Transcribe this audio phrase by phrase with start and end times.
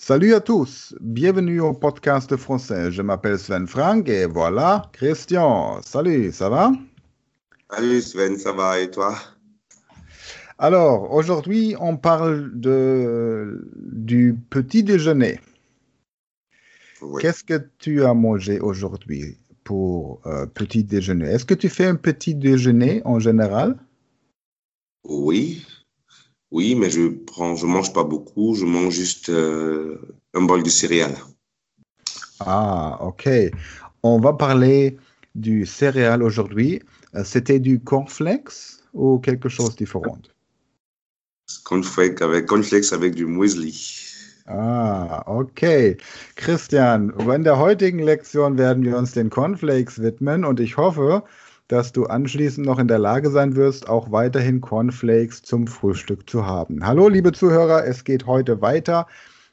[0.00, 2.92] Salut à tous, bienvenue au podcast français.
[2.92, 5.82] Je m'appelle Sven Frank et voilà Christian.
[5.82, 6.70] Salut, ça va?
[7.68, 9.18] Salut Sven, ça va et toi?
[10.56, 15.40] Alors, aujourd'hui, on parle de, du petit déjeuner.
[17.02, 17.20] Oui.
[17.20, 21.26] Qu'est-ce que tu as mangé aujourd'hui pour euh, petit déjeuner?
[21.26, 23.76] Est-ce que tu fais un petit déjeuner en général?
[25.04, 25.66] Oui,
[26.50, 30.00] oui, mais je prends, je mange pas beaucoup, je mange juste euh,
[30.34, 31.16] un bol de céréales.
[32.40, 33.28] Ah, ok.
[34.02, 34.96] On va parler
[35.34, 36.80] du céréal aujourd'hui.
[37.14, 40.18] Euh, C'était du cornflakes ou quelque chose de différent?
[41.64, 44.04] Cornflakes avec, cornflakes avec du muesli.
[44.46, 45.98] Ah, okay.
[46.36, 51.22] Christian, in der heutigen Lektion werden wir uns den Cornflakes widmen und ich hoffe,
[51.68, 56.46] dass du anschließend noch in der Lage sein wirst, auch weiterhin Cornflakes zum Frühstück zu
[56.46, 56.84] haben.
[56.84, 59.06] Hallo, liebe Zuhörer, es geht heute weiter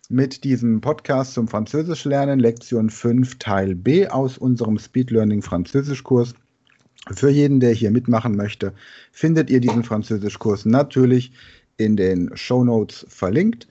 [0.09, 6.33] mit diesem Podcast zum Französisch lernen, Lektion 5, Teil B aus unserem Speed Learning Französischkurs.
[7.11, 8.73] Für jeden, der hier mitmachen möchte,
[9.11, 11.33] findet ihr diesen Französischkurs natürlich
[11.77, 13.67] in den Show Notes verlinkt.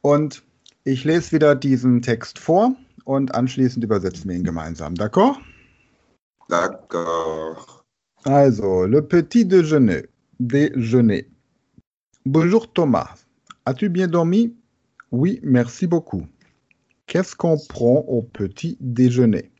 [0.00, 0.42] Und
[0.84, 4.94] ich lese wieder diesen Text vor und anschließend übersetzen wir ihn gemeinsam.
[4.94, 5.36] D'accord?
[6.48, 7.79] D'accord.
[8.26, 10.04] Also, le petit déjeuner.
[10.40, 11.26] Déjeuner.
[12.26, 13.14] Bonjour Thomas.
[13.64, 14.54] As-tu bien dormi?
[15.10, 16.26] Oui, merci beaucoup.
[17.06, 19.50] Qu'est-ce qu'on prend au petit déjeuner?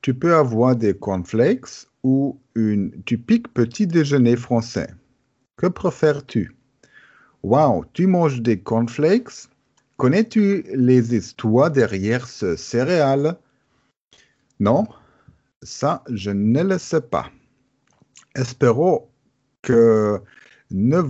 [0.00, 4.88] Tu peux avoir des cornflakes ou une typique petit déjeuner français.
[5.58, 6.56] Que préfères-tu?
[7.42, 9.50] Wow, tu manges des cornflakes?
[9.98, 13.36] Connais-tu les histoires derrière ce céréale?
[14.60, 14.86] Non,
[15.62, 17.30] ça, je ne le sais pas.
[18.36, 19.08] Espérons
[19.62, 20.20] que
[20.70, 21.00] ne...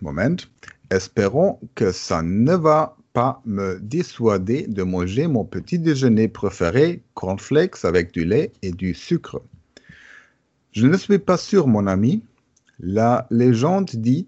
[0.00, 0.36] Moment.
[0.90, 7.84] Espérons que ça ne va pas me dissuader de manger mon petit déjeuner préféré, cornflakes
[7.84, 9.40] avec du lait et du sucre.
[10.72, 12.24] Je ne suis pas sûr, mon ami.
[12.80, 14.26] La légende dit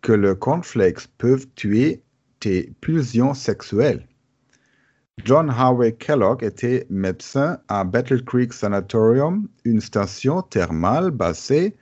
[0.00, 2.02] que le cornflakes peuvent tuer
[2.38, 4.06] tes pulsions sexuelles.
[5.18, 11.76] John Harvey Kellogg était médecin à Battle Creek Sanatorium, une station thermale basée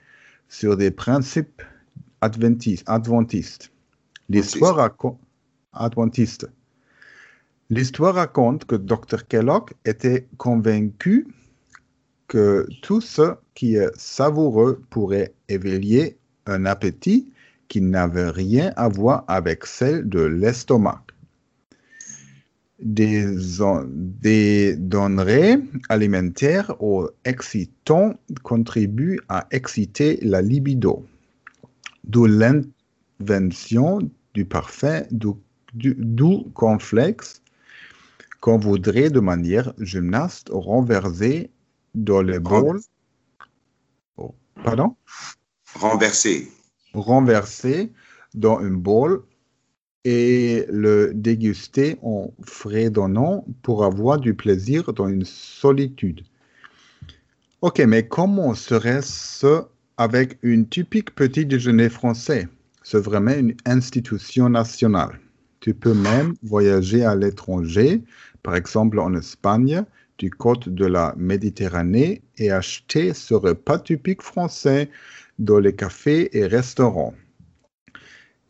[0.49, 1.61] sur des principes
[2.21, 3.71] adventis- adventistes.
[4.29, 5.17] L'histoire raconte
[5.73, 6.49] adventiste.
[7.69, 9.25] L'histoire raconte que Dr.
[9.27, 11.27] Kellogg était convaincu
[12.27, 17.31] que tout ce qui est savoureux pourrait éveiller un appétit
[17.69, 21.01] qui n'avait rien à voir avec celle de l'estomac.
[22.83, 23.27] Des,
[23.95, 25.59] des denrées
[25.89, 31.05] alimentaires ou excitants contribuent à exciter la libido,
[32.03, 33.99] d'où l'invention
[34.33, 35.27] du parfum du,
[35.75, 37.41] du, du cornflakes
[38.39, 41.51] qu'on voudrait de manière gymnaste renverser
[41.93, 42.79] dans le bol.
[44.17, 44.95] Oh, pardon?
[45.75, 46.49] Renversé.
[46.93, 47.91] renverser
[48.33, 49.23] dans un bol
[50.03, 56.21] et le déguster en fredonnant pour avoir du plaisir dans une solitude.
[57.61, 59.61] Ok, mais comment serait-ce
[59.97, 62.47] avec une typique petit déjeuner français?
[62.83, 65.19] C'est vraiment une institution nationale.
[65.59, 68.01] Tu peux même voyager à l'étranger,
[68.41, 69.83] par exemple en Espagne,
[70.17, 74.89] du côte de la Méditerranée, et acheter ce repas typique français
[75.37, 77.13] dans les cafés et restaurants.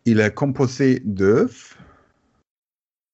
[0.05, 1.77] Il est composé d'œufs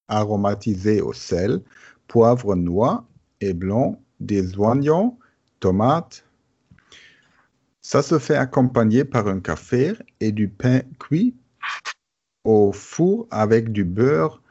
[0.08, 1.62] aromatisés au sel,
[2.08, 3.04] poivre noir
[3.42, 5.18] et blanc, des oignons,
[5.60, 6.24] tomates.
[7.82, 11.36] Ça se fait accompagner par un café et du pain cuit
[12.46, 14.42] au four avec du beurre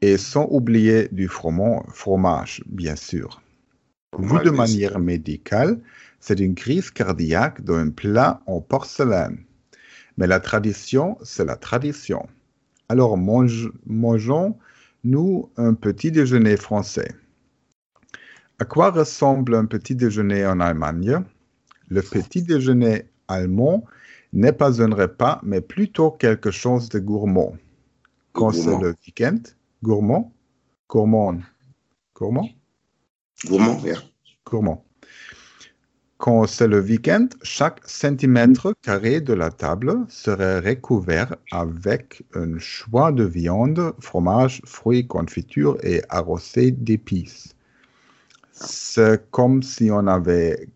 [0.00, 3.40] et sans oublier du froment- fromage, bien sûr.
[4.18, 5.80] Vu de manière médicale,
[6.18, 9.44] c'est une crise cardiaque d'un plat en porcelaine.
[10.18, 12.28] Mais la tradition, c'est la tradition.
[12.88, 17.14] Alors mange- mangeons-nous un petit déjeuner français.
[18.58, 21.22] À quoi ressemble un petit déjeuner en Allemagne?
[21.88, 23.84] Le petit déjeuner allemand
[24.32, 27.56] n'est pas un repas, mais plutôt quelque chose de gourmand.
[28.32, 29.38] Quand c'est le week-end,
[29.84, 30.32] gourmand,
[30.88, 31.38] gourmand,
[32.14, 32.48] gourmand,
[33.46, 34.02] Gourmand, yeah.
[34.44, 34.84] gourmand.
[36.18, 43.12] Quand c'est le week-end, chaque centimètre carré de la table serait recouvert avec un choix
[43.12, 47.54] de viande, fromage, fruits, confiture et arrosé d'épices.
[48.50, 50.68] C'est comme si on avait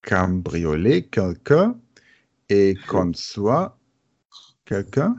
[0.00, 1.76] cambriolé quelqu'un
[2.48, 3.78] et qu'on soit
[4.64, 5.16] quelqu'un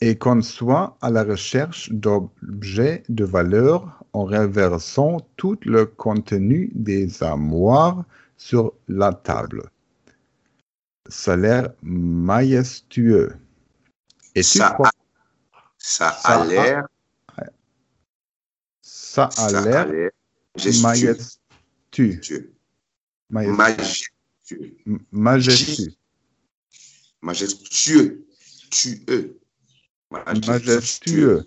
[0.00, 8.04] Et conçoit à la recherche d'objets de valeur en renversant tout le contenu des armoires
[8.36, 9.68] sur la table.
[11.08, 13.36] Ça a l'air majestueux.
[14.34, 14.90] Et Ça crois-
[15.78, 16.88] Ça Ça a a- l'air
[18.82, 19.86] ça a a l'air
[20.82, 21.16] majestueux.
[21.90, 22.52] majestueux.
[25.10, 25.92] Majestueux.
[27.22, 28.26] Majestueux.
[30.10, 31.46] Majestueux.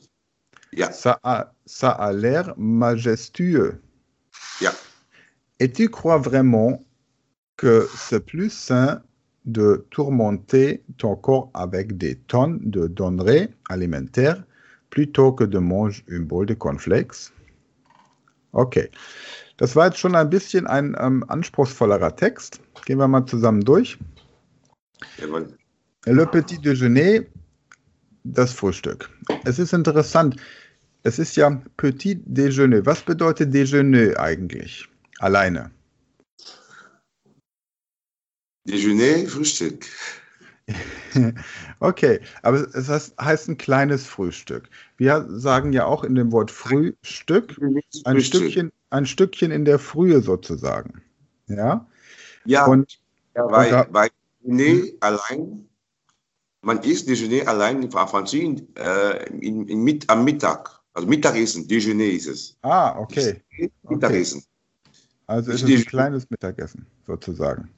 [0.71, 0.91] Yeah.
[0.91, 3.81] Ça a, ça a l'air majestueux.
[4.61, 4.73] Yeah.
[5.59, 6.83] Et tu crois vraiment
[7.57, 9.01] que c'est plus sain
[9.45, 14.43] de tourmenter ton corps avec des tonnes de denrées alimentaires
[14.89, 17.31] plutôt que de manger une bowl de Cornflakes?
[18.53, 18.89] Okay.
[19.57, 22.61] Das war jetzt schon ein bisschen ein ähm, anspruchsvollerer Text.
[22.85, 23.97] Gehen wir mal zusammen durch.
[25.17, 25.47] Jawohl.
[26.05, 27.25] Le Petit Déjeuner,
[28.33, 29.09] das Frühstück.
[29.45, 30.35] Es ist interessant.
[31.03, 32.85] Es ist ja Petit Déjeuner.
[32.85, 34.87] Was bedeutet Déjeuner eigentlich?
[35.19, 35.71] Alleine.
[38.67, 39.85] Déjeuner, Frühstück.
[41.79, 44.69] Okay, aber es heißt, heißt ein kleines Frühstück.
[44.97, 47.57] Wir sagen ja auch in dem Wort Frühstück
[48.03, 48.41] ein Frühstück.
[48.41, 51.01] Stückchen, ein Stückchen in der Frühe sozusagen.
[51.47, 51.87] Ja,
[52.45, 52.99] Ja, und
[53.33, 54.09] ja weil, weil
[54.41, 55.68] Déjeuner allein,
[56.61, 60.69] man isst Déjeuner allein in Französisch äh, in, in, mit, am Mittag.
[60.93, 62.57] Also Mittagessen, Déjeuner ist es.
[62.61, 63.41] ah, okay.
[63.89, 64.43] Mittagessen.
[65.27, 67.69] Also es Ich ist ein kleines Mittagessen sozusagen.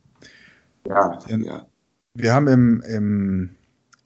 [0.88, 1.66] Ja, In- ja.
[2.14, 3.50] Wir haben im, im,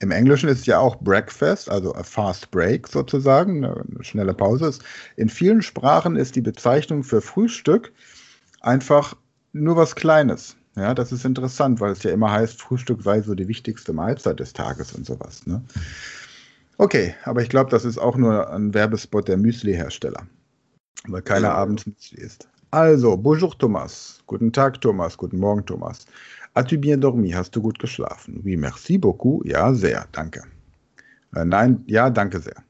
[0.00, 4.66] im Englischen ist ja auch Breakfast, also a fast break sozusagen, eine, schnelle Pause.
[4.66, 4.84] Ist-
[5.16, 7.92] In vielen Sprachen ist die Bezeichnung für Frühstück
[8.60, 9.16] einfach
[9.52, 10.56] nur was Kleines.
[10.76, 14.38] Ja, das ist interessant, weil es ja immer heißt, Frühstück sei so die wichtigste Mahlzeit
[14.40, 15.46] des Tages und sowas.
[15.46, 15.62] Ne?
[16.76, 20.26] Okay, aber ich glaube, das ist auch nur ein Werbespot der Müsli-Hersteller,
[21.08, 21.54] weil keiner Ja.
[21.54, 22.46] abends Müsli isst.
[22.72, 24.20] Also, bonjour Thomas.
[24.26, 26.04] Guten Tag Thomas, guten Morgen Thomas.
[26.52, 27.30] As-tu bien dormi?
[27.30, 28.42] Hast du gut geschlafen?
[28.44, 29.46] Oui, merci beaucoup.
[29.46, 30.42] Ja, sehr, danke.
[31.34, 32.62] Äh, nein, ja, danke sehr.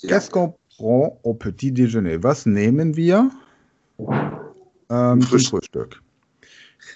[0.00, 0.08] ja.
[0.08, 2.22] Qu'est-ce qu'on prend au petit déjeuner?
[2.22, 3.30] Was nehmen wir
[4.88, 6.00] ähm, zum Frühstück.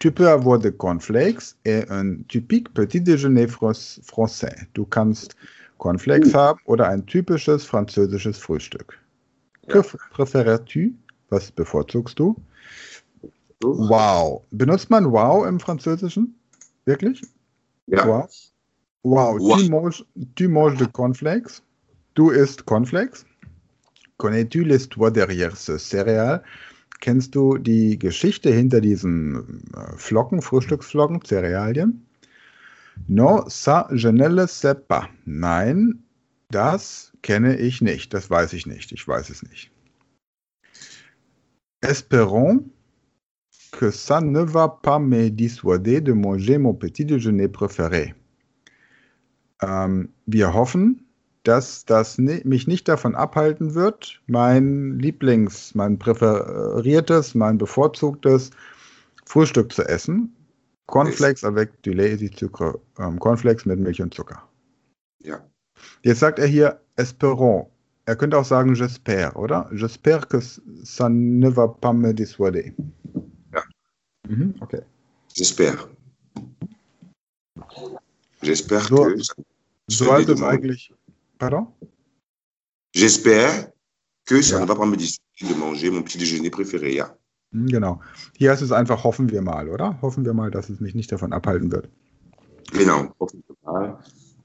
[0.01, 4.55] Tu peux avoir des cornflakes et un typique petit déjeuner français.
[4.75, 5.37] Du kannst
[5.79, 8.99] Cornflakes haben oder ein typisches französisches Frühstück.
[9.69, 9.85] Que Ja.
[10.11, 10.95] préfères-tu?
[11.31, 12.37] Was bevorzugst du?
[13.61, 13.77] So.
[13.89, 14.43] Wow.
[14.51, 16.35] Benutzt man wow im Französischen?
[16.85, 17.23] Wirklich?
[17.87, 18.07] Ja.
[18.07, 18.29] Wow.
[19.03, 19.39] Wow.
[19.41, 19.57] Wow.
[19.57, 20.05] Tu, manges,
[20.35, 21.63] tu manges de cornflakes?
[22.15, 23.25] Du isst Cornflakes?
[24.19, 26.43] Connais-tu l'histoire derrière ce céréal?
[27.01, 32.07] Kennst du die Geschichte hinter diesen äh, Flocken, Frühstücksflocken, Cerealien?
[33.09, 35.09] Non, ça, je ne le sais pas.
[35.27, 36.03] Nein,
[36.51, 38.15] das kenne ich nicht.
[38.15, 38.93] Das weiß ich nicht.
[38.93, 39.71] Ich weiß es nicht.
[41.83, 42.65] Espérons
[43.71, 48.15] que ça ne va pas me dissuader de manger mon petit déjeuner préféré.
[49.63, 51.06] Ähm, wir hoffen,
[51.47, 58.51] dass das mich nicht davon abhalten wird, mein Lieblings-, mein präferiertes, mein bevorzugtes
[59.27, 60.33] Frühstück zu essen.
[60.87, 62.79] Cornflakes avec du lait et sucre.
[62.99, 64.43] Ähm, Cornflakes mit Milch und Zucker.
[65.23, 65.41] Ja.
[66.03, 67.67] Jetzt sagt er hier Espérons.
[68.07, 69.69] Er könnte auch sagen J'espère, oder?
[69.73, 70.39] J'espère que
[70.85, 72.71] ça ne va pas me dissuader.
[73.53, 73.63] Ja.
[74.29, 74.83] Mhm, okay.
[75.35, 75.89] J'espère.
[78.43, 79.23] J'espère So- que.
[79.89, 80.95] So heißt ne es demande- eigentlich.
[81.39, 81.67] Pardon?
[82.95, 83.69] J'espère
[84.25, 84.61] que ça Ja.
[84.63, 86.95] ne va pas me dissuader de manger mon petit déjeuner préféré.
[86.95, 87.17] Ja.
[87.53, 88.01] Hm, Genau.
[88.39, 89.99] Hier heißt es einfach, hoffen wir mal, oder?
[90.03, 91.89] Hoffen wir mal, dass es mich nicht davon abhalten wird.
[92.73, 93.15] Genau.
[93.21, 93.99] Hoffen wir mal.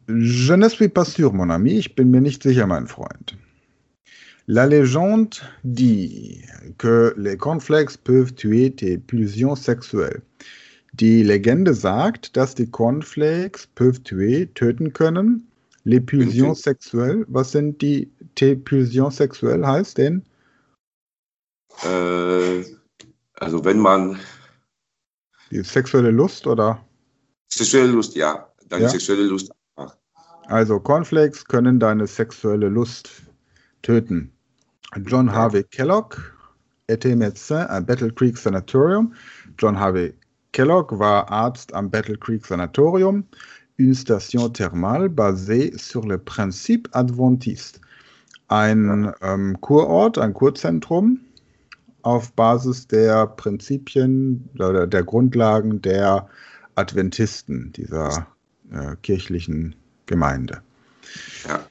[0.07, 1.71] Je ne suis pas sûr, mon ami.
[1.79, 3.38] Ich bin mir nicht sicher, mein Freund.
[4.48, 6.43] La légende dit
[6.77, 10.21] que les cornflakes peuvent tuer tes pulsions sexuelles.
[10.93, 15.48] Die Legende sagt, dass die Cornflakes peuvent tuer, töten können,
[15.83, 17.25] les pulsions sexuelles.
[17.27, 20.23] Was sind die tes pulsions sexuelles heißt denn?
[21.83, 22.63] Äh,
[23.39, 24.19] also, wenn man
[25.51, 26.85] Die sexuelle Lust oder?
[27.50, 28.89] sexuelle Lust, ja, deine Ja.
[28.89, 29.51] sexuelle Lust.
[30.47, 33.09] Also Cornflakes können deine sexuelle Lust
[33.83, 34.31] töten.
[35.05, 35.33] John Ja.
[35.33, 36.15] Harvey Kellogg
[36.88, 39.13] était médecin à Battle Creek Sanatorium.
[39.57, 40.13] John Harvey
[40.51, 43.25] Kellogg war Arzt am Battle Creek Sanatorium,
[43.81, 47.81] une station thermale basée sur le principe adventiste.
[48.47, 51.19] Ein ähm, Kurort, ein Kurzentrum
[52.03, 56.27] auf Basis der Prinzipien oder der Grundlagen der
[56.75, 58.27] Adventisten, dieser
[58.71, 60.61] äh, kirchlichen Gemeinde.
[61.47, 61.65] Ja.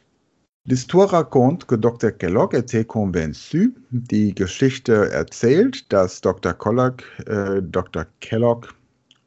[0.67, 2.11] L'histoire raconte que Dr.
[2.11, 6.53] Kellogg était convaincu, die Geschichte erzählt, dass Dr.
[6.53, 8.07] Kellogg, äh, Dr.
[8.21, 8.69] Kellogg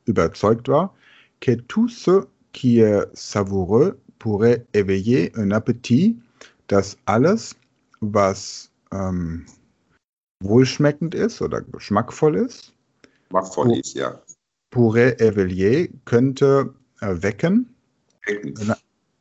[0.06, 0.94] überzeugt war,
[1.42, 6.18] que tout ce qui est savoureux pourrait éveiller un appétit,
[6.68, 7.56] dass alles,
[8.02, 9.46] was ähm,
[10.42, 12.74] wohlschmeckend ist oder geschmackvoll ist,
[13.34, 13.64] Oh.
[13.72, 14.22] ist, ja.
[14.70, 17.68] pourrait éveiller, könnte erwecken,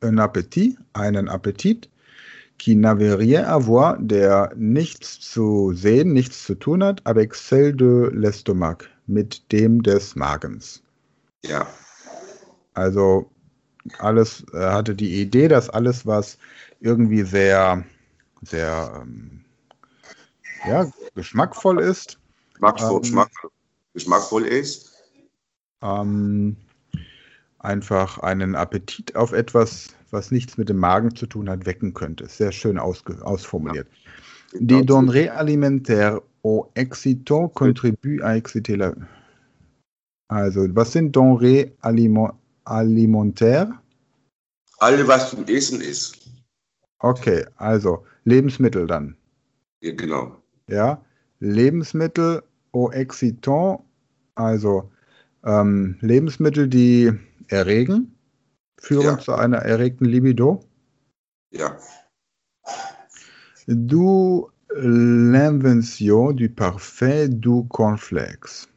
[0.02, 1.88] un appétit, einen Appetit,
[2.58, 7.74] qui n'avait rien à voir, der nichts zu sehen, nichts zu tun hat, avec celle
[7.74, 10.82] de l'estomac, mit dem des Magens.
[11.44, 11.66] Ja.
[12.74, 13.30] Also
[13.98, 16.38] alles er hatte die Idee, dass alles, was
[16.80, 17.84] irgendwie sehr,
[18.42, 19.44] sehr ähm,
[20.66, 22.18] ja, geschmackvoll ist,
[22.54, 23.02] Geschmackvoll, Ähm.
[23.02, 23.30] Geschmack,
[23.94, 24.92] geschmackvoll ist.
[25.82, 26.56] ähm,
[27.58, 32.28] einfach einen Appetit auf etwas, was nichts mit dem Magen zu tun hat, wecken könnte.
[32.28, 33.88] Sehr schön ausformuliert.
[34.52, 38.94] Des denrées alimentaires au excitant contribuent à exciter la.
[40.28, 43.68] Also, was sind denrées aliment alimentaires?
[44.78, 46.18] Alle, was zum Essen ist.
[46.98, 49.16] Okay, also Lebensmittel dann.
[49.80, 50.36] Ja, genau.
[50.68, 51.04] Ja,
[51.40, 52.42] Lebensmittel
[52.72, 53.80] au excitant,
[54.34, 54.90] also
[55.44, 57.12] ähm, Lebensmittel, die
[57.48, 58.16] erregen,
[58.78, 59.18] führen Ja.
[59.18, 60.64] zu einer erregten Libido.
[61.52, 61.76] Ja.
[63.66, 68.68] D'où l'invention du parfait du cornflakes.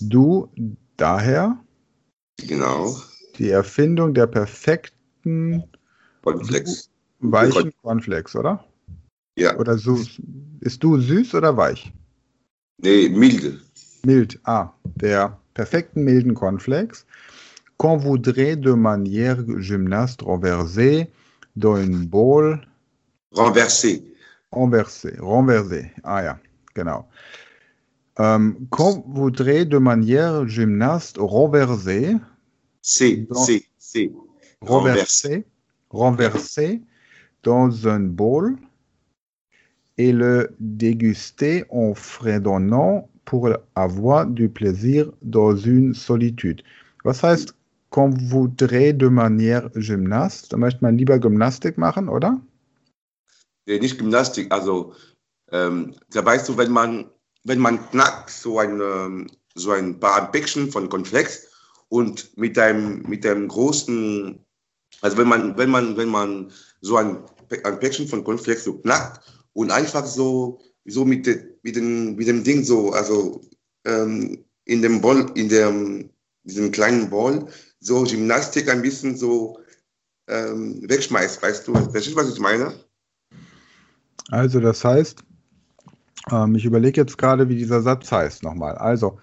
[0.00, 0.48] Du,
[0.96, 1.58] daher
[2.40, 2.96] Genau.
[3.42, 5.64] Die Erfindung der perfekten
[6.22, 6.88] Cornflakes.
[7.18, 8.64] weichen Cornflakes, oder?
[9.36, 9.56] Ja.
[9.58, 10.22] Oder süß.
[10.60, 11.92] Ist du süß oder weich?
[12.78, 13.58] Nee, milde.
[14.04, 14.38] Mild.
[14.44, 17.04] Ah, der perfekten milden Cornflakes.
[17.78, 21.08] Qu'on voudrait de manière gymnaste renversée
[21.56, 22.60] dans une bowl
[23.34, 24.04] Renversé.
[24.52, 25.16] renversée.
[25.18, 25.90] Renversée.
[26.04, 26.38] Ah ja,
[26.74, 27.08] genau.
[28.18, 32.16] Ähm, qu'on voudrait de manière gymnaste renversée
[32.82, 34.12] C, Dans- C, C.
[34.60, 35.44] renversé,
[35.90, 36.82] renversé
[37.42, 38.56] dans un bol
[39.98, 46.62] et le déguster en fredonnant pour avoir du plaisir dans une solitude.
[47.04, 47.54] Was heißt,
[47.90, 50.50] qu'on voudrait de manière gymnaste?
[50.50, 52.40] Da möchte man lieber Gymnastik machen, oder?
[53.66, 54.50] Nee, nicht Gymnastik.
[54.50, 54.94] Also,
[55.52, 57.10] ähm, da weißt du, wenn man,
[57.44, 61.51] wenn man knackt, so ein, ähm, so ein paar Päckchen von Cornflakes
[61.92, 64.42] und mit einem, mit einem großen,
[65.02, 67.18] also wenn man, wenn man, wenn man so ein,
[67.64, 69.20] ein Päckchen von Cornflakes so knackt
[69.52, 73.42] und einfach so, so mit, de, mit, dem, mit dem Ding so, also
[73.84, 76.08] ähm, in dem Ball, in dem,
[76.44, 77.46] diesem kleinen Ball,
[77.80, 79.58] so Gymnastik ein bisschen so
[80.28, 81.74] ähm, wegschmeißt, weißt du?
[81.74, 82.72] Verstehst du, was ich meine?
[84.30, 85.22] Also das heißt,
[86.30, 88.76] ähm, ich überlege jetzt gerade, wie dieser Satz heißt nochmal.
[88.76, 89.18] Also,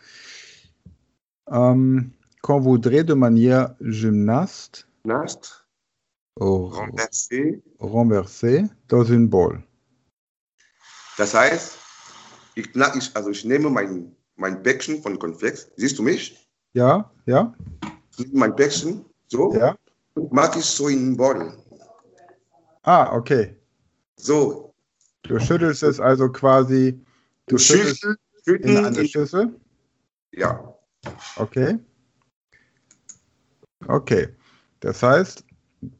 [1.49, 5.65] ähm, qu'on voudrait de manière gymnaste Nast,
[6.39, 7.61] au- renversé.
[7.79, 9.61] renversée dans une bowl.
[11.17, 11.77] Das heißt,
[12.55, 16.47] ich, ich, also ich nehme mein, mein Päckchen von Cornflakes, siehst du mich?
[16.73, 17.53] Ja, ja,
[18.31, 19.75] mein Päckchen, so, ja.
[20.31, 21.53] mag ich so in den Beutel.
[22.83, 23.55] Ah, okay.
[24.17, 24.73] So,
[25.23, 26.99] Du schüttelst es also quasi
[27.47, 28.05] du schüttelst
[28.45, 29.59] in eine Schüssel.
[30.31, 30.73] ja,
[31.37, 31.77] Okay.
[33.87, 34.27] Okay.
[34.81, 35.43] Das heißt,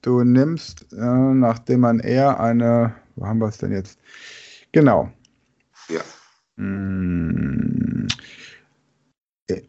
[0.02, 4.00] du nimmst, äh, nachdem man eher eine, wo haben wir es denn jetzt?
[4.72, 5.12] Genau.
[5.90, 6.02] ja,
[6.60, 8.08] Mm.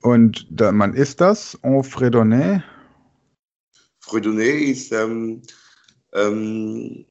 [0.02, 2.62] Und da, man isst das en fredonné.
[4.00, 5.40] Fredonné ist, ähm,
[6.12, 7.06] ähm,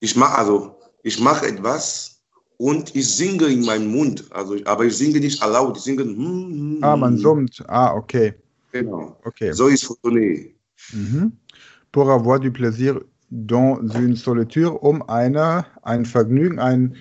[0.00, 2.20] ich mache also, ich mache etwas
[2.58, 6.16] und ich singe in meinem Mund, also, aber ich singe nicht laut, ich singe, hm,
[6.16, 7.18] hm, Ah, man hm.
[7.18, 7.64] summt.
[7.68, 8.34] Ah, okay.
[8.82, 9.52] Genau, Okay.
[9.52, 10.54] so ist Fredonné.
[10.92, 11.32] Mhm.
[11.92, 16.96] Pour avoir du plaisir dans une solitude, um eine, ein Vergnügen, ein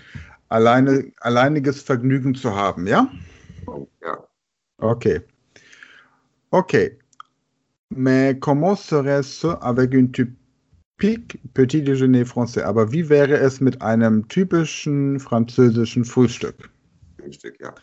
[0.50, 3.08] alleine, alleiniges Vergnügen zu haben, ja?
[4.02, 4.24] Ja.
[4.78, 5.22] Okay.
[6.52, 6.98] Okay.
[7.90, 12.64] Mais comment serait-ce avec une typique petit déjeuner français?
[12.64, 16.70] Aber wie wäre es mit einem typischen französischen Frühstück?
[17.24, 17.74] Richtig, ja.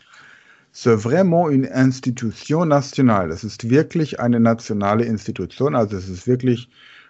[0.73, 3.29] C'est vraiment une institution nationale.
[3.29, 6.67] Das ist wirklich eine nationale Institution, also es ist wirklich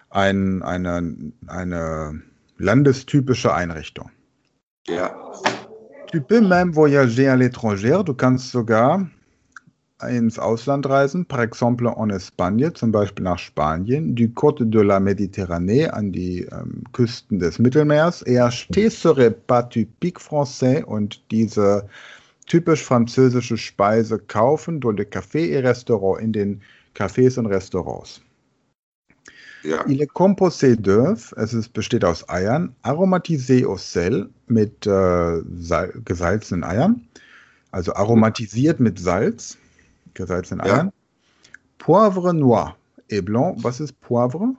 [0.10, 1.16] ein, eine,
[1.48, 2.22] eine
[2.58, 4.10] landestypische Einrichtung.
[4.88, 5.16] Ja,
[6.14, 8.04] Tu peux même voyager à l'étranger.
[8.04, 9.08] Du kannst sogar
[10.00, 15.00] ins Ausland reisen, par exemple en Espagne, zum Beispiel nach Spanien, du Côte de la
[15.00, 21.88] Méditerranée, an die ähm, Küsten des Mittelmeers, et acheter serait pas typique français und diese
[22.46, 26.62] typisch französische Speise kaufen durch le Café et Restaurant in den
[26.96, 28.22] Cafés und Restaurants.
[29.64, 29.86] Ja.
[29.88, 35.94] Il est composé d'œufs, es ist, besteht aus Eiern, aromatisé au sel mit äh, sal-
[36.04, 37.08] gesalzenen Eiern,
[37.72, 39.58] also aromatisiert mit Salz,
[40.14, 40.74] gesalzenen Ja.
[40.74, 40.92] Eiern.
[41.78, 42.76] Poivre noir
[43.10, 44.54] et blanc, was ist Poivre?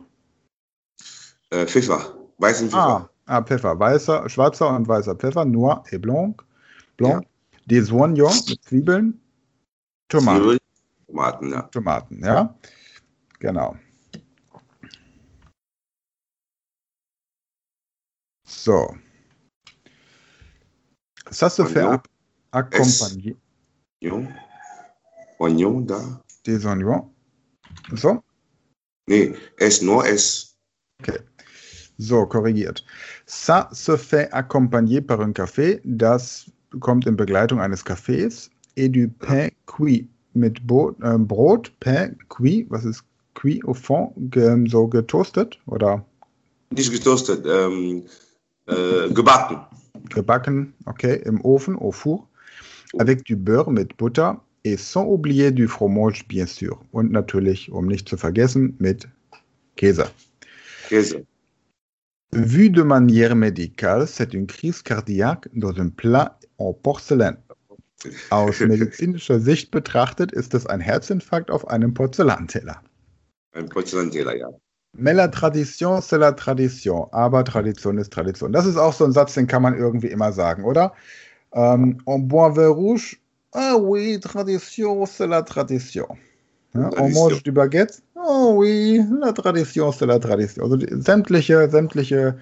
[1.51, 2.17] Äh, Pfeffer.
[2.39, 3.11] Weißen Pfeffer.
[3.27, 6.43] Ah, ah, Pfeffer, weißer, schwarzer und weißer Pfeffer, noir et blanc,
[6.97, 7.27] blanc.
[7.67, 9.21] Des oignons mit Zwiebeln,
[10.09, 10.41] Tomaten.
[10.41, 10.59] Zwiebeln,
[11.07, 11.63] Tomaten, ja.
[11.63, 12.59] Tomaten, ja.
[13.41, 13.77] Genau.
[18.47, 18.95] So.
[21.31, 21.87] Ça se fait
[22.53, 23.37] accompagner
[24.03, 24.29] Oignon.
[25.39, 26.23] Oignon da.
[26.45, 27.11] des oignons.
[27.97, 28.23] So,
[29.07, 30.57] Nee, S, nur S.
[31.99, 32.85] so, korrigiert.
[33.27, 35.81] Ça se fait accompagner par un café.
[35.85, 36.51] Das
[36.81, 38.51] kommt in Begleitung eines Kaffees.
[38.77, 40.09] Et du pain cuit.
[40.37, 42.67] Mit Bo äh, Brot, pain cuit.
[42.69, 43.05] Was ist
[43.35, 44.13] cuit au fond?
[44.17, 46.05] Ge so getoastet oder
[46.71, 48.03] Nicht getoastet, ähm,
[48.67, 49.61] äh, gebacken.
[50.11, 52.29] gebacken, okay, im Ofen, au four,
[52.99, 56.81] avec du beurre mit Butter et sans oublier du fromage, bien sûr.
[56.93, 59.09] Und natürlich, um nicht zu vergessen, mit
[59.77, 60.07] Käse.
[60.89, 61.27] Käse.
[62.35, 67.37] Vu de manière médicale, c'est une crise cardiaque dans un plat en porcelaine.
[68.31, 72.83] Aus medizinischer Sicht betrachtet ist es ein Herzinfarkt auf einem Porzellanteller.
[73.53, 74.49] Ein Porzellanteller, ja.
[74.97, 77.09] Mais la tradition, c'est la tradition.
[77.13, 78.53] Aber Tradition ist Tradition.
[78.53, 80.93] Das ist auch so ein Satz, den kann man irgendwie immer sagen, oder?
[81.53, 83.17] Ähm, on boit vin rouge.
[83.53, 86.09] Ah oui, tradition, c'est la tradition.
[86.75, 87.29] Ja, on Tradition.
[87.29, 88.03] mange du baguette.
[88.15, 90.65] Oh oui, la tradition, c'est la tradition.
[90.65, 92.39] Also die, sämtliche, sämtliche,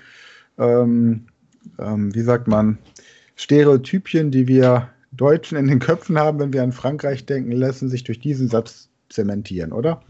[0.58, 1.26] ähm,
[1.78, 2.78] ähm, wie sagt man,
[3.36, 8.04] Stereotypien, die wir Deutschen in den Köpfen haben, wenn wir an Frankreich denken, lassen sich
[8.04, 10.02] durch diesen Satz zementieren, oder?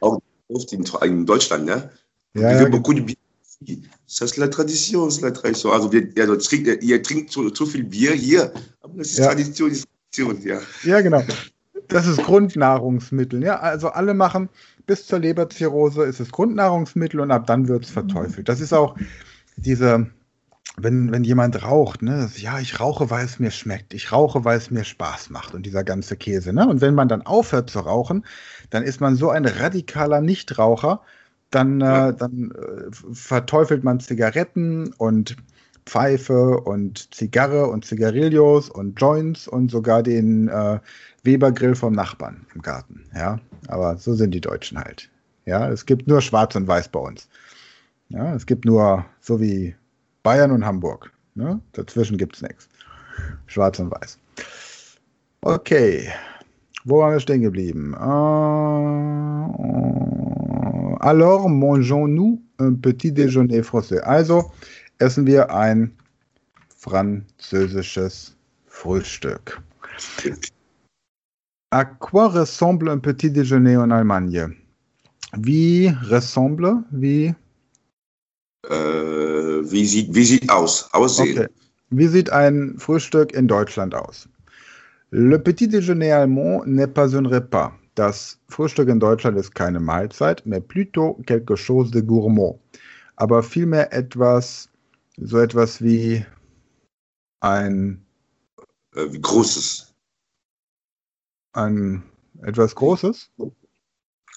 [0.00, 1.90] Auch oft in, in Deutschland, ne?
[2.34, 3.16] Ja, ja, Bier.
[4.06, 5.72] Das ist la tradition, das ist la tradition.
[5.72, 9.26] Also, wir, also trinkt, ihr trinkt zu, zu viel Bier hier, aber das ist Ja.
[9.26, 10.60] Tradition, das ist Tradition, ja.
[10.84, 11.22] Ja, genau.
[11.88, 13.42] Das ist Grundnahrungsmittel.
[13.42, 14.48] Ja, also alle machen
[14.86, 18.48] bis zur Leberzirrhose ist es Grundnahrungsmittel und ab dann wird es verteufelt.
[18.48, 18.96] Das ist auch
[19.56, 20.06] diese,
[20.78, 23.92] wenn, wenn jemand raucht, ne, das, ja, ich rauche, weil es mir schmeckt.
[23.92, 26.52] Ich rauche, weil es mir Spaß macht und dieser ganze Käse.
[26.52, 26.66] Ne?
[26.66, 28.24] Und wenn man dann aufhört zu rauchen,
[28.70, 31.02] dann ist man so ein radikaler Nichtraucher,
[31.50, 35.36] dann, äh, dann äh, verteufelt man Zigaretten und
[35.84, 40.80] Pfeife und Zigarre und Zigarillos und Joints und sogar den äh,
[41.24, 43.04] Weber-Grill vom Nachbarn im Garten.
[43.14, 45.10] Ja, aber so sind die Deutschen halt.
[45.44, 47.28] Ja, es gibt nur Schwarz und Weiß bei uns.
[48.08, 49.74] Ja, es gibt nur so wie
[50.22, 51.12] Bayern und Hamburg.
[51.34, 51.60] Ne?
[51.72, 52.68] Dazwischen gibt es nichts.
[53.46, 54.18] Schwarz und Weiß.
[55.40, 56.08] Okay.
[56.84, 57.94] Wo waren wir stehen geblieben?
[57.94, 57.98] Äh,
[61.00, 64.00] alors mangeons-nous un petit déjeuner français.
[64.00, 64.52] Also
[64.98, 65.96] essen wir ein
[66.76, 69.60] französisches Frühstück.
[71.70, 74.54] À quoi ressemble un petit déjeuner en Allemagne?
[75.36, 76.84] Wie ressemble?
[76.90, 77.34] Wie?
[78.68, 78.72] Äh,
[79.70, 80.88] wie, sieht, wie sieht aus?
[80.92, 81.38] Aussehen.
[81.38, 81.48] Okay.
[81.90, 84.28] Wie sieht ein Frühstück in Deutschland aus?
[85.10, 87.72] Le petit déjeuner allemand n'est pas un repas.
[87.94, 92.58] Das Frühstück in Deutschland ist keine Mahlzeit, mais plutôt quelque chose de gourmand.
[93.16, 94.68] Aber vielmehr etwas,
[95.16, 96.24] so etwas wie
[97.40, 98.00] ein,
[98.94, 99.87] Äh, wie großes.
[101.58, 102.02] Ein
[102.42, 103.30] etwas Großes.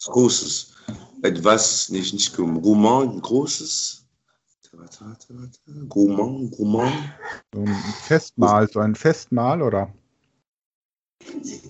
[0.06, 0.76] Großes.
[1.22, 4.06] Etwas, nicht, nicht Gourmand, großes.
[5.90, 6.94] Gourmand, Gourmand.
[7.54, 7.76] So ein
[8.08, 9.94] Festmahl, so ein Festmahl oder?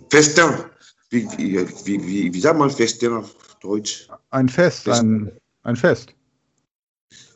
[0.10, 0.66] Festin.
[1.10, 4.08] Wie, wie, wie, wie, wie sagt man Festin auf Deutsch?
[4.30, 5.02] Ein Fest, Fest.
[5.02, 5.32] ein,
[5.64, 6.14] ein Fest,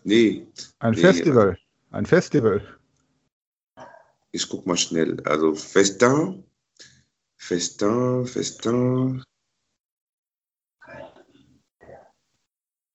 [0.06, 0.48] Nee,
[0.80, 1.58] ein Nee, Festival,
[1.92, 2.62] ein Festival.
[4.32, 5.20] ich guck mal schnell.
[5.26, 6.45] Also Festin,
[7.46, 9.24] Festin, Festin.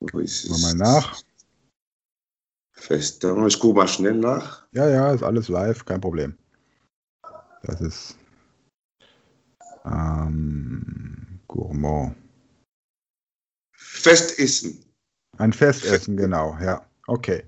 [0.00, 0.62] Wo ist es?
[0.62, 1.22] mal nach.
[2.72, 4.66] Festin, ich guck mal schnell nach.
[4.72, 6.36] Ja, ja, ist alles live, kein Problem.
[7.62, 8.18] Das ist
[9.84, 12.16] ähm, Gourmand.
[13.72, 14.84] Festessen.
[15.38, 16.84] Ein Festessen, genau, ja.
[17.06, 17.44] Okay.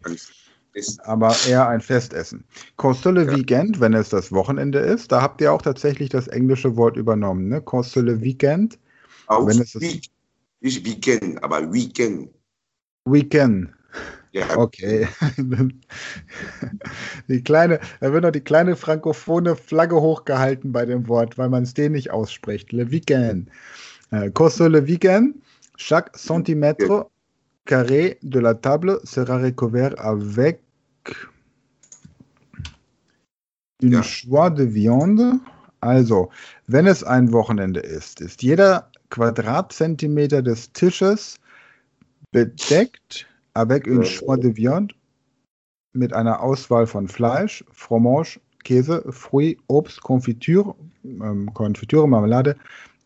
[1.05, 2.45] Aber eher ein Festessen.
[2.77, 3.37] Console ja.
[3.37, 7.49] Weekend, wenn es das Wochenende ist, da habt ihr auch tatsächlich das englische Wort übernommen,
[7.49, 7.61] ne?
[7.61, 8.79] Console Weekend.
[9.27, 10.13] Auch wenn es das nicht
[10.85, 12.31] Weekend, aber Weekend.
[13.05, 13.71] Weekend.
[14.33, 14.57] Ja.
[14.57, 15.07] Okay.
[17.29, 21.65] Die kleine, da wird noch die kleine frankophone Flagge hochgehalten bei dem Wort, weil man
[21.65, 22.73] es den nicht ausspricht.
[22.73, 23.51] Le Weekend.
[24.13, 24.31] Euh,
[24.69, 25.37] le Weekend,
[25.77, 27.07] chaque centimètre
[27.65, 30.63] carré de la table sera recouvert avec
[33.83, 34.03] une ja.
[34.03, 35.41] choix de viande.
[35.81, 36.31] Also,
[36.69, 41.39] wenn es ein Wochenende ist, ist jeder Quadratzentimeter des Tisches
[42.31, 44.95] bedeckt avec une choix de viande
[45.93, 52.57] mit einer Auswahl von Fleisch, Fromage, Käse, Fruits, Obst, Konfitüre, ähm, Konfitüre, Marmelade,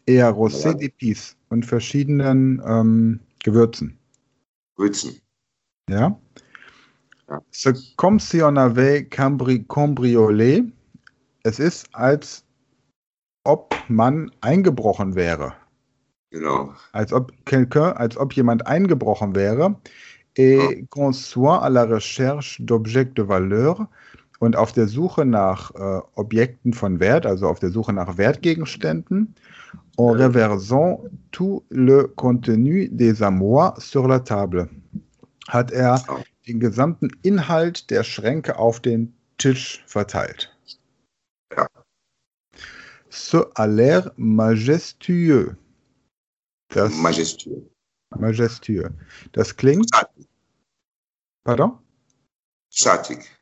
[0.07, 3.99] eher Rosé d'épices und verschiedenen ähm, Gewürzen.
[4.77, 5.21] Gewürzen.
[5.89, 6.19] Ja.
[7.29, 7.43] ja.
[7.51, 10.65] C'est comme si on avait cambriolé.
[11.43, 12.45] Es ist, als
[13.45, 15.55] ob man eingebrochen wäre.
[16.31, 16.75] Genau.
[16.93, 19.77] Als ob quelqu'un, als ob jemand eingebrochen wäre.
[20.35, 20.87] Et ja.
[20.91, 23.89] qu'on soit à la recherche d'objets de valeur
[24.39, 29.35] und auf der Suche nach äh, Objekten von Wert, also auf der Suche nach Wertgegenständen,
[29.99, 34.69] en reversant tout le contenu des amours sur la table,
[35.49, 36.03] hat er
[36.47, 40.55] den gesamten Inhalt der Schränke auf den Tisch verteilt.
[41.57, 41.67] Ja.
[43.11, 45.57] Ce a l'air majestueux.
[46.69, 47.63] Das, majestueux.
[48.19, 48.91] Majestueux.
[49.33, 49.91] Das klingt.
[51.45, 51.79] Pardon?
[52.71, 53.36] Statik.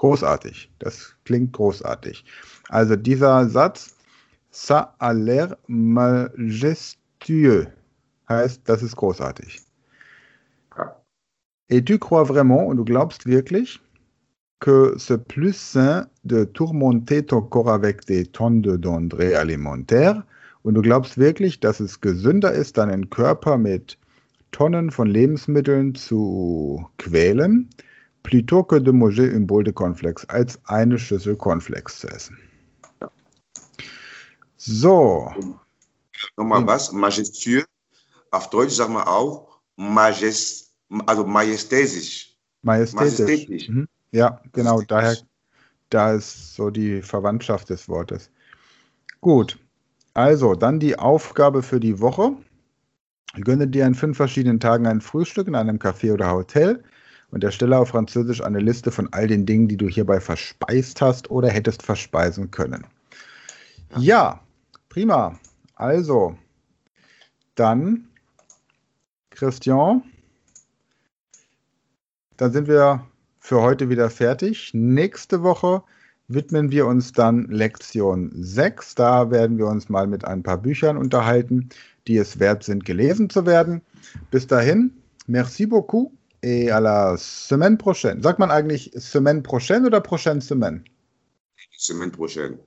[0.00, 0.72] Großartig.
[0.78, 2.24] Das klingt großartig.
[2.70, 3.94] Also dieser Satz
[4.50, 7.66] Ça a l'air majestueux.
[8.26, 9.60] Heißt, das ist großartig.
[11.68, 13.78] Et tu crois vraiment, und du glaubst wirklich,
[14.60, 20.24] que c'est plus sain de tourmenter ton corps avec des tonnes de denrées alimentaires.
[20.62, 23.98] Und du glaubst wirklich, dass es gesünder ist, deinen Körper mit
[24.50, 27.68] Tonnen von Lebensmitteln zu quälen,
[28.22, 32.38] plutôt que de manger une boule de cornflakes, als eine Schüssel Cornflakes zu essen.
[34.56, 35.32] So.
[36.36, 37.64] Nochmal was, majestueux.
[38.30, 40.74] Auf Deutsch sagen wir auch majest,
[41.06, 42.36] also majestätisch.
[42.62, 43.18] Majestätisch.
[43.18, 43.68] majestätisch.
[43.68, 43.88] Mhm.
[44.12, 45.16] Ja, genau, daher,
[45.88, 48.30] da ist so die Verwandtschaft des Wortes.
[49.20, 49.58] Gut,
[50.14, 52.36] also dann die Aufgabe für die Woche.
[53.34, 56.82] Gönne dir an fünf verschiedenen Tagen ein Frühstück in einem Café oder Hotel
[57.30, 61.30] und erstelle auf Französisch eine Liste von all den Dingen, die du hierbei verspeist hast
[61.30, 62.84] oder hättest verspeisen können.
[63.96, 64.40] Ja,
[64.90, 65.38] Prima.
[65.76, 66.36] Also,
[67.54, 68.08] dann,
[69.30, 70.02] Christian,
[72.36, 73.06] dann sind wir
[73.38, 74.72] für heute wieder fertig.
[74.74, 75.84] Nächste Woche
[76.26, 78.96] widmen wir uns dann Lektion 6.
[78.96, 81.68] Da werden wir uns mal mit ein paar Büchern unterhalten,
[82.08, 83.80] die es wert sind, gelesen zu werden.
[84.32, 84.92] Bis dahin,
[85.28, 88.22] merci beaucoup et à la semaine prochaine.
[88.22, 90.84] Sagt man eigentlich semaine prochaine oder prochaine semaine?
[91.78, 92.58] Semaine prochaine.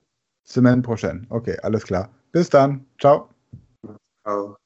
[0.44, 1.26] Semaine prochaine.
[1.30, 2.10] Okay, alles klar.
[2.32, 2.86] Bis dann.
[2.98, 3.28] Ciao.
[4.22, 4.56] Ciao.